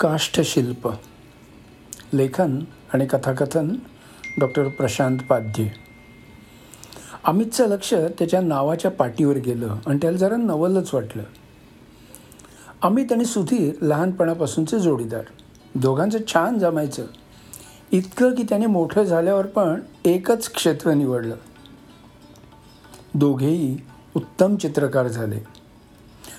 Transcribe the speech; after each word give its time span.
काष्ठशिल्प. 0.00 0.88
लेखन 2.12 2.58
आणि 2.94 3.06
कथाकथन 3.06 3.76
डॉक्टर 4.38 4.68
प्रशांत 4.68 5.18
पाध्ये. 5.18 5.70
अमितचं 7.24 7.68
लक्ष 7.68 7.94
त्याच्या 7.94 8.40
नावाच्या 8.40 8.90
पाठीवर 8.90 9.36
गेलं 9.36 9.76
आणि 9.86 9.98
त्याला 10.02 10.16
जरा 10.16 10.36
नवलच 10.36 10.94
वाटलं. 10.94 11.22
अमित 12.82 13.12
आणि 13.12 13.24
सुधीर 13.24 13.74
लहानपणापासूनचे 13.82 14.78
जोडीदार. 14.78 15.22
दोघांचं 15.74 16.18
छान 16.28 16.58
जमायचं. 16.58 17.04
इतकं 17.92 18.34
की 18.34 18.42
त्याने 18.42 18.66
मोठं 18.66 19.02
झाल्यावर 19.02 19.46
पण 19.46 19.80
एकच 20.04 20.52
क्षेत्र 20.52 20.94
निवडलं. 20.94 21.36
दोघेही 23.14 23.78
उत्तम 24.14 24.56
चित्रकार 24.56 25.08
झाले. 25.08 25.57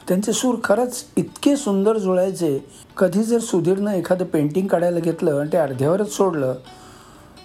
त्यांचे 0.08 0.34
सूर 0.34 0.56
खरंच 0.64 1.06
इतके 1.18 1.58
सुंदर 1.58 1.98
जुळायचे. 1.98 2.66
कधी 2.98 3.24
जर 3.24 3.40
सुधीरनं 3.40 3.92
एखादं 3.92 4.26
पेंटिंग 4.26 4.68
काढायला 4.68 5.00
घेतलं 5.00 5.40
आणि 5.40 5.50
ते 5.52 5.58
अर्ध्यावरच 5.58 6.12
सोडलं 6.12 6.56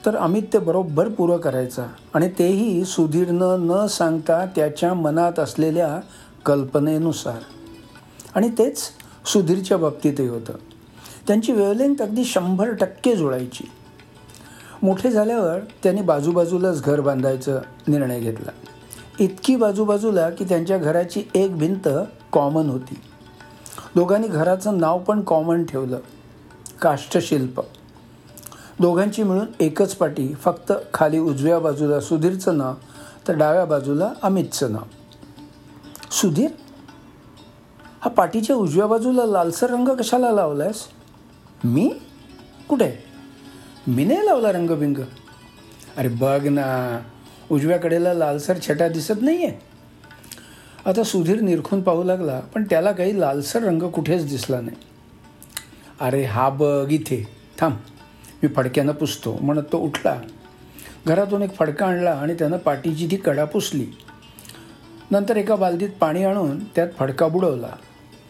तर 0.06 0.16
अमित 0.16 0.42
ते 0.52 0.58
बरोबर 0.58 1.08
पुरं 1.08 1.36
करायचा. 1.36 1.86
आणि 2.14 2.28
तेही 2.28 2.84
सुधीरनं 2.84 3.66
न 3.66 3.86
सांगता 3.86 4.46
त्याच्या 4.46 4.94
मनात 4.94 5.38
असलेल्या 5.38 6.00
कल्पनेनुसार. 6.46 7.38
आणि 8.34 8.48
तेच 8.48 8.78
सुधीरच्या 9.26 9.76
बाबतीतही 9.76 10.28
होतं. 10.28 10.52
त्यांची 11.26 11.52
वेवलेंथ 11.52 12.02
अगदी 12.02 12.24
शंभर 12.24 12.70
टक्के 12.70 13.16
जुळायची. 13.16 13.64
मोठे 14.82 15.10
झाल्यावर 15.10 15.58
त्यांनी 15.82 16.02
बाजूबाजूलाच 16.02 16.82
घर 16.82 17.00
बांधायचा 17.00 17.52
निर्णय 17.88 18.20
घेतला. 18.20 18.50
इतकी 19.20 19.56
बाजूबाजूला 19.56 20.30
की 20.30 20.44
त्यांच्या 20.44 20.78
घराची 20.78 21.22
एक 21.34 21.58
भिंत 21.58 21.88
कॉमन 22.34 22.70
होती. 22.70 23.00
दोघांनी 23.96 24.28
घराचं 24.28 24.78
नाव 24.78 24.98
पण 24.98 25.20
कॉमन 25.22 25.64
ठेवलं. 25.64 25.98
काष्ठशिल्प. 26.82 27.60
दोघांची 28.80 29.22
मिळून 29.22 29.46
एकच 29.60 29.94
पाटी 29.94 30.34
फक्त 30.34 30.72
खाली 30.94 31.18
उजव्या 31.18 31.58
बाजूला 31.58 32.00
सुधीरचं 32.00 32.58
नाव 32.58 32.74
तर 33.28 33.36
डाव्या 33.36 33.64
बाजूला 33.64 34.12
अमितचं 34.22 34.72
नाव. 34.72 34.82
सुधीर? 36.10 36.50
हा 38.00 38.10
पाटीच्या 38.10 38.56
उजव्या 38.56 38.86
बाजूला 38.86 39.26
लालसर 39.26 39.70
रंग 39.70 39.88
कशाला 39.88 40.30
लावलायस? 40.30 40.84
मी? 41.64 41.88
कुठे? 42.68 42.92
मी 43.86 44.04
नाही 44.04 44.26
लावला 44.26 44.52
रंगबिंग. 44.52 44.96
अरे 45.96 46.08
बघ 46.08 46.46
ना 46.46 46.98
उजव्या 47.50 47.78
कडेला 47.78 48.14
लालसर 48.14 48.58
छटा 48.68 48.88
दिसत 48.88 49.22
नाही 49.22 49.44
आहे 49.44 49.73
आता 50.86 51.02
सुधीर 51.02 51.40
निरखून 51.40 51.82
पाहू 51.82 52.02
लागला 52.02 52.40
पण 52.40 52.64
त्याला 52.70 52.92
काही 52.92 53.20
लालसर 53.20 53.62
रंग 53.62 53.82
कुठेच 53.82 54.28
दिसला 54.28 54.60
नाही. 54.60 54.76
अरे 56.00 56.24
हा 56.24 56.48
बघ 56.48 56.90
इथे 56.90 57.28
थांब. 57.60 57.74
मी 58.42 58.48
फडक्यानं 58.48 58.92
पुसतो 58.92 59.38
म्हणत 59.40 59.62
तो 59.72 59.78
उठला. 59.78 60.20
घरातून 61.06 61.42
एक 61.42 61.54
फडका 61.54 61.86
आणला 61.86 62.10
आणि 62.10 62.34
त्यानं 62.34 62.56
पाटीची 62.56 63.08
ती 63.10 63.16
कडा 63.16 63.44
पुसली. 63.44 63.86
नंतर 65.10 65.36
एका 65.36 65.56
बालदीत 65.56 65.88
पाणी 66.00 66.24
आणून 66.24 66.64
त्यात 66.64 66.88
फडका 66.98 67.28
बुडवला. 67.28 67.70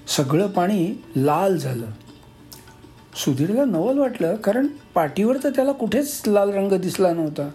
सगळं 0.08 0.46
पाणी 0.46 1.02
लाल 1.16 1.56
झालं. 1.56 1.86
सुधीरला 3.14 3.64
नवल 3.64 3.98
वाटलं 3.98 4.36
कारण 4.36 4.66
पाठीवर 4.94 5.36
तर 5.44 5.50
त्याला 5.50 5.72
कुठेच 5.72 6.22
लाल 6.26 6.50
रंग 6.50 6.72
दिसला 6.72 7.12
नव्हता. 7.12 7.50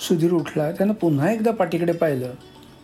सुधीर 0.00 0.32
उठला 0.32 0.72
त्यानं 0.72 0.92
पुन्हा 0.92 1.32
एकदा 1.32 1.50
पाटीकडे 1.50 1.92
पाहिलं. 1.92 2.32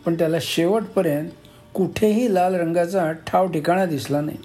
पण 0.05 0.15
त्याला 0.15 0.37
शेवटपर्यंत 0.41 1.29
कुठेही 1.73 2.33
लाल 2.33 2.55
रंगाचा 2.55 3.11
ठाव 3.11 3.47
ठिकाणा 3.47 3.85
दिसला 3.85 4.21
नाही. 4.21 4.37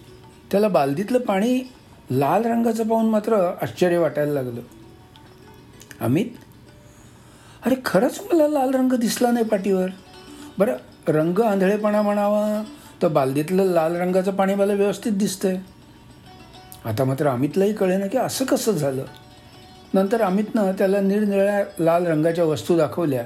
त्याला 0.51 0.69
बालदीतलं 0.69 1.19
पाणी 1.19 1.73
लाल 2.11 2.45
रंगाचं 2.45 2.89
पाहून 2.89 3.07
मात्र 3.07 3.53
आश्चर्य 3.63 3.99
वाटायला 3.99 4.33
लागलं. 4.33 4.61
अमित? 6.01 6.27
अरे 7.67 7.75
खरंच 7.85 8.21
मला 8.33 8.49
लाल 8.49 8.75
रंग 8.75 8.93
दिसला 8.93 9.31
नाही 9.31 9.45
पाठीवर? 9.45 9.89
बरं 10.59 10.77
रंग 11.09 11.39
आंधळेपणा 11.39 12.03
म्हणावा 12.03 12.63
तर 13.03 13.09
बालदीतलं 13.09 13.65
लाल 13.65 13.97
रंगाचं 13.97 14.33
पाणी 14.33 14.55
मला 14.55 14.73
व्यवस्थित 14.73 15.13
दिसतंय. 15.13 15.59
आता 16.85 17.05
मात्र 17.05 17.29
अमितलाही 17.29 17.73
कळे 17.73 17.97
ना 17.97 18.07
की 18.07 18.19
असं 18.19 18.45
कसं 18.45 18.73
झालं. 18.73 19.05
नंतर 19.95 20.23
अमितनं 20.23 20.73
त्याला 20.73 21.01
निरनिळ्या 21.01 21.65
लाल 21.81 22.07
रंगाच्या 22.07 22.45
वस्तू 22.45 22.77
दाखवल्या. 22.77 23.25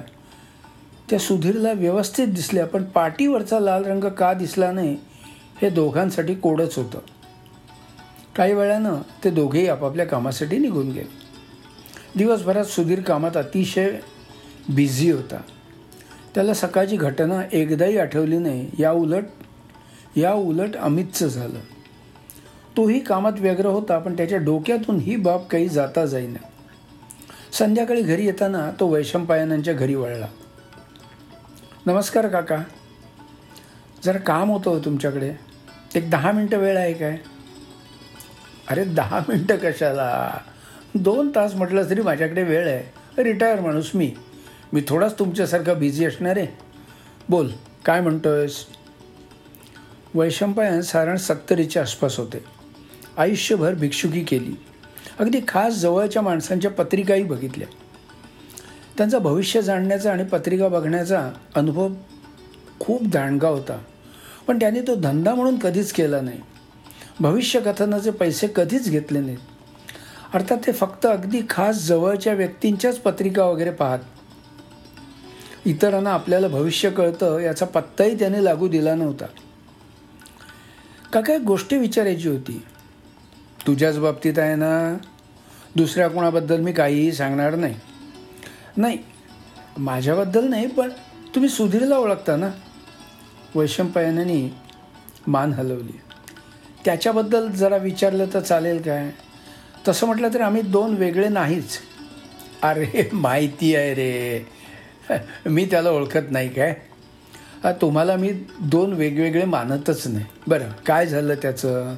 त्या 1.11 1.19
सुधीरला 1.19 1.73
व्यवस्थित 1.73 2.29
दिसल्या 2.29 2.67
पण 2.67 2.85
पाटीवरचा 2.85 3.61
लाल 3.61 3.85
रंग 3.85 4.05
का 4.05 4.33
दिसला 4.33 4.73
नाही 4.73 4.97
हे 5.63 5.71
दोघांसाठी 5.71 6.35
कोडच 6.35 6.79
होतं. 6.79 6.99
काही 8.37 8.55
वेळानं 8.55 9.01
ते 9.25 9.31
दोघेही 9.31 9.69
आपापल्या 9.69 10.07
कामासाठी 10.07 10.59
निघून 10.59 10.89
गेले. 10.89 11.09
दिवसभरात 12.17 12.65
सुधीर 12.65 13.01
कामात 13.01 13.37
अतिशय 13.37 13.91
बिझी 14.69 15.11
होता. 15.11 15.41
त्याला 16.35 16.55
सकाळची 16.55 16.97
घटना 16.97 17.43
एकदाही 17.53 17.99
आठवली 17.99 18.39
नाही. 18.39 18.71
या 18.79 18.93
उलट 18.93 19.25
या 20.17 20.33
उलट 20.33 20.77
अमितचं 20.77 21.27
झालं. 21.27 21.59
तोही 22.77 23.01
कामात 23.01 23.33
व्यग्र 23.39 23.67
होता 23.67 23.99
पण 23.99 24.17
त्याच्या 24.17 24.39
डोक्यातून 24.39 24.99
ही 24.99 25.17
बाब 25.17 25.41
काही 25.47 25.69
जाता 25.69 26.07
जाईना. 26.07 26.47
संध्याकाळी 27.53 28.03
घरी 28.03 28.27
येताना 28.27 28.71
तो 28.81 28.87
वैशंपायनांच्या 28.87 29.75
घरी 29.75 29.95
वळला. 29.95 30.27
नमस्कार 31.87 32.29
काका. 32.29 32.63
जरा 34.05 34.19
काम 34.19 34.51
होतं 34.51 34.71
हो 34.71 34.79
तुमच्याकडे. 34.79 35.33
एक 35.95 36.11
दहा 36.11 36.33
मिनटं 36.33 36.57
वेळ 36.57 36.77
आहे 36.77 36.93
काय? 36.93 37.19
अरे 38.69 38.85
दहा 38.85 39.21
मिनटं 39.29 39.57
कशाला? 39.57 40.39
दोन 40.95 41.31
तास 41.35 41.55
म्हटलं 41.55 41.91
तरी 41.91 42.03
माझ्याकडे 42.03 42.43
वेळ 42.43 42.69
आहे. 42.69 43.23
रिटायर 43.23 43.61
माणूस 43.61 43.91
मी. 43.95 44.15
मी 44.73 44.83
थोडाच 44.89 45.19
तुमच्यासारखा 45.19 45.75
बिझी 45.75 46.05
असणार 46.05 46.37
आहे. 46.37 46.47
बोल 47.29 47.53
काय 47.85 48.01
म्हणतोयस? 48.01 48.67
वैशंपायन 50.15 50.81
साधारण 50.81 51.17
सत्तरीच्या 51.17 51.83
आसपास 51.83 52.19
होते. 52.19 52.45
आयुष्यभर 53.17 53.75
भिक्षुकी 53.75 54.25
केली. 54.25 54.53
अगदी 55.19 55.41
खास 55.49 55.75
जवळच्या 55.75 56.23
माणसांच्या 56.23 56.71
पत्रिकाही 56.71 57.23
बघितल्या. 57.23 57.69
त्यांचा 58.99 59.19
भविष्य 59.19 59.63
जाणण्याचा 59.63 60.13
आणि 60.13 60.25
पत्रिका 60.25 60.69
बघण्याचा 60.69 61.31
अनुभव 61.55 61.89
खूप 62.81 63.03
दांडगा 63.07 63.49
होता. 63.49 63.79
पण 64.47 64.57
त्याने 64.57 64.81
तो 64.81 64.95
धंदा 64.95 65.35
म्हणून 65.35 65.59
कधीच 65.59 65.93
केला 65.93 66.21
नाही. 66.21 66.41
भविष्यकथनाचे 67.21 68.11
पैसे 68.11 68.49
कधीच 68.57 68.91
घेतले 68.91 69.21
नाहीत. 69.21 69.39
अर्थात 70.35 70.59
ते 70.67 70.73
फक्त 70.73 71.07
अगदी 71.07 71.41
खास 71.51 71.87
जवळच्या 71.87 72.33
व्यक्तींच्याच 72.33 72.99
पत्रिका 72.99 73.45
वगैरे 73.45 73.71
पाहत. 73.71 73.99
इतरांना 75.65 76.11
आपल्याला 76.11 76.49
भविष्य 76.49 76.91
कळतं 76.91 77.39
याचा 77.39 77.67
पत्ताही 77.67 78.19
त्याने 78.19 78.45
लागू 78.45 78.69
दिला 78.69 78.95
नव्हता. 78.95 79.27
का 81.13 81.21
काय 81.21 81.39
गोष्टी 81.39 81.77
विचारायची 81.77 82.29
होती. 82.29 82.63
तुझ्याच 83.67 83.99
बाबतीत 83.99 84.39
आहे 84.39 84.55
ना? 84.55 84.97
दुसऱ्या 85.77 86.09
कोणाबद्दल 86.09 86.61
मी 86.61 86.73
काहीही 86.73 87.13
सांगणार 87.13 87.55
नाही. 87.55 87.75
नाही 88.77 88.99
माझ्याबद्दल 89.79 90.49
नाही 90.49 90.67
पण 90.67 90.91
तुम्ही 91.35 91.49
सुधीरला 91.51 91.99
ओळखता 91.99 92.37
ना? 92.37 92.51
वैशंपायनाने 93.55 94.55
मान 95.27 95.53
हलवली. 95.53 96.01
त्याच्याबद्दल 96.85 97.49
जरा 97.49 97.77
विचारलं 97.77 98.27
तर 98.35 98.41
चालेल 98.41 98.83
काय? 98.83 99.11
तसं 99.89 100.07
म्हटलं 100.07 100.29
तर 100.35 100.41
आम्ही 100.41 100.63
दोन 100.63 100.95
वेगळे 100.95 101.29
नाहीच. 101.29 101.79
अरे 102.63 103.09
माहिती 103.13 103.75
आहे 103.77 103.95
रे. 103.95 104.47
मी 105.47 105.65
त्याला 105.65 105.91
ओळखत 105.91 106.31
नाही 106.31 106.49
काय? 106.49 106.75
तुम्हाला 107.81 108.17
मी 108.17 108.33
दोन 108.61 108.93
वेगवेगळे 108.93 109.45
मानतच 109.45 110.07
नाही. 110.07 110.25
बरं 110.47 110.71
काय 110.87 111.07
झालं 111.07 111.35
त्याचं? 111.35 111.95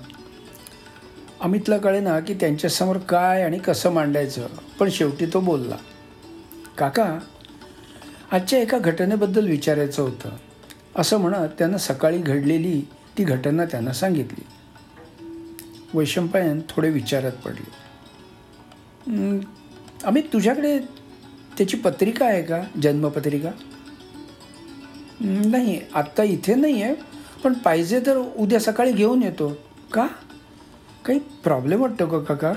अमितला 1.40 1.78
कळे 1.78 2.00
ना 2.00 2.20
की 2.20 2.34
त्यांच्यासमोर 2.34 2.96
काय 2.98 3.42
आणि 3.42 3.58
कसं 3.58 3.92
मांडायचं 3.92 4.46
पण 4.78 4.88
शेवटी 4.90 5.26
तो 5.26 5.40
बोलला. 5.40 5.76
काका 6.78 7.18
आजच्या 8.32 8.58
एका 8.58 8.78
घटनेबद्दल 8.78 9.48
विचारायचं 9.48 10.02
होतं. 10.02 10.28
असं 10.96 11.16
म्हणत 11.16 11.48
त्यानं 11.58 11.76
सकाळी 11.76 12.18
घडलेली 12.18 12.80
ती 13.18 13.24
घटना 13.24 13.64
त्यांना 13.64 13.92
सांगितली. 13.92 14.44
वैशंपायन 15.94 16.60
थोडे 16.68 16.90
विचारात 16.90 17.32
पडले. 17.32 17.86
अमित 20.04 20.22
तुझ्याकडे 20.32 20.78
त्याची 21.58 21.76
पत्रिका 21.76 22.26
आहे 22.26 22.42
का? 22.42 22.62
जन्मपत्रिका? 22.82 23.50
नाही 25.20 25.80
आत्ता 25.94 26.22
इथे 26.22 26.54
नाही 26.54 26.82
आहे 26.82 26.94
पण 27.44 27.52
पाहिजे 27.52 28.00
तर 28.00 28.16
उद्या 28.36 28.60
सकाळी 28.60 28.92
घेऊन 28.92 29.22
येतो. 29.22 29.56
का? 29.92 30.06
काही 31.04 31.18
प्रॉब्लेम 31.18 31.80
वाटतो 31.80 32.06
का 32.06 32.18
काका? 32.18 32.52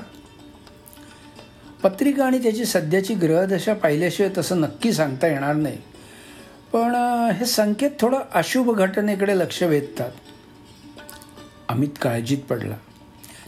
पत्रिका 1.83 2.25
आणि 2.25 2.43
त्याची 2.43 2.65
सध्याची 2.65 3.13
ग्रहदशा 3.13 3.73
पाहिल्याशिवाय 3.73 4.31
तसं 4.37 4.61
नक्की 4.61 4.93
सांगता 4.93 5.27
येणार 5.27 5.55
नाही. 5.55 5.77
पण 6.73 6.95
हे 7.33 7.45
संकेत 7.45 7.91
थोडं 7.99 8.17
अशुभ 8.33 8.75
घटनेकडे 8.75 9.37
लक्ष 9.37 9.63
वेधतात. 9.63 10.11
अमित 11.69 11.89
काळजीत 12.01 12.37
पडला. 12.37 12.75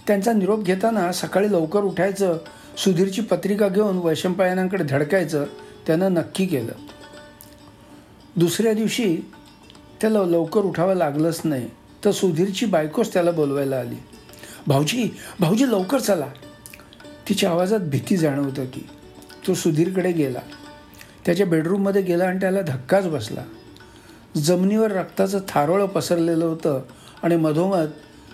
त्यांचा 0.07 0.33
निरोप 0.33 0.63
घेताना 0.63 1.11
सकाळी 1.11 1.51
लवकर 1.51 1.79
उठायचं 1.79 2.37
सुधीरची 2.77 3.21
पत्रिका 3.21 3.67
घेऊन 3.67 3.97
वैशंपायनांकडे 3.97 4.83
धडकायचं 4.83 5.45
त्यानं 5.87 6.13
नक्की 6.13 6.45
केलं. 6.45 6.71
दुसऱ्या 8.35 8.73
दिवशी 8.73 9.17
त्याला 10.01 10.23
लवकर 10.23 10.61
उठावं 10.61 10.95
लागलंच 10.95 11.41
नाही 11.43 11.69
तर 12.05 12.11
सुधीरची 12.11 12.65
बायकोच 12.65 13.13
त्याला 13.13 13.31
बोलवायला 13.31 13.77
आली. 13.77 13.95
भाऊजी 14.67 15.09
भाऊजी 15.39 15.69
लवकर 15.69 15.99
चला. 15.99 16.27
तिच्या 17.29 17.49
आवाजात 17.49 17.79
भीती 17.79 18.17
जाणवत 18.17 18.59
होती. 18.59 18.87
तो 19.47 19.53
सुधीरकडे 19.53 20.11
गेला. 20.11 20.39
त्याच्या 21.25 21.45
बेडरूममध्ये 21.45 22.01
गेला 22.01 22.23
आणि 22.23 22.39
त्याला 22.39 22.61
धक्काच 22.61 23.07
बसला. 23.07 23.43
जमिनीवर 24.37 24.91
रक्ताचं 24.91 25.39
थारोळं 25.47 25.85
पसरलेलं 25.85 26.45
होतं 26.45 26.81
आणि 27.23 27.35
मधोमध 27.35 27.87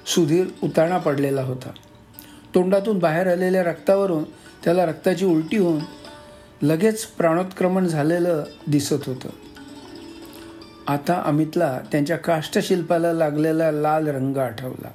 सुधीर 0.06 0.48
उताणा 0.64 0.98
पडलेला 0.98 1.42
होता. 1.42 1.70
तोंडातून 2.56 3.00
बाहेर 3.00 3.28
आलेल्या 3.28 3.64
रक्तावरून 3.64 4.24
त्याला 4.64 4.86
रक्ताची 4.86 5.26
उलटी 5.26 5.58
होऊन 5.58 5.82
लगेच 6.62 7.06
प्राणोत्क्रमण 7.06 7.88
झालेलं 7.88 8.44
दिसत 8.68 8.94
होतं. 8.94 9.30
आता 10.88 11.24
अमितला 11.26 11.80
त्यांच्या 11.92 12.18
काष्टशिल्पाला 12.18 13.14
लागलेला 13.14 13.72
लाल 13.72 14.08
रंग 14.08 14.38
आठवला. 14.38 14.90